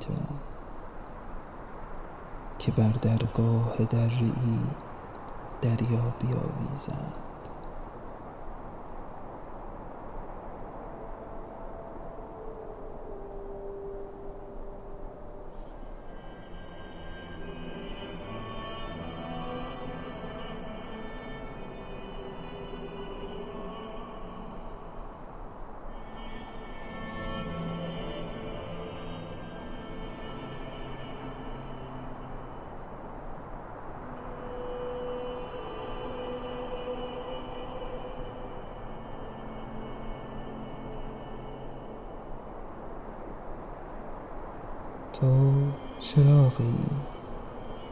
[0.00, 0.12] تو
[2.58, 4.60] که بر درگاه دریی
[5.62, 7.29] دریا بیاویزد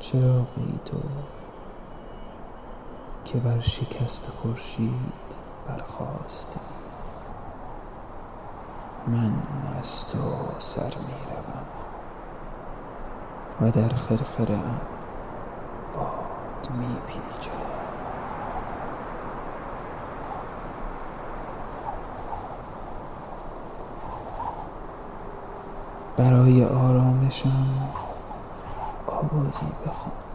[0.01, 1.01] چراغی تو
[3.25, 6.61] که بر شکست خورشید برخاستی
[9.07, 9.43] من
[9.79, 10.19] از تو
[10.59, 11.27] سر می
[13.61, 14.87] و در خرخره ام
[15.93, 17.03] باد می
[26.17, 28.08] برای آرامشم
[29.19, 30.28] 好不好，是一个好。